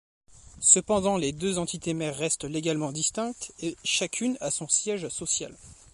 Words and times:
Cependant 0.61 1.15
les 1.15 1.31
deux 1.31 1.59
entités 1.59 1.93
mères 1.93 2.17
restent 2.17 2.45
légalement 2.45 2.91
distinctes 2.91 3.53
et 3.61 3.75
chacune 3.83 4.35
a 4.41 4.49
son 4.49 4.67
siège 4.67 5.07
social. 5.09 5.55